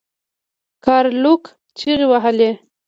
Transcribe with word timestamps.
ګارلوک 0.83 1.43
چیغې 1.77 2.05
وهلې. 2.11 2.51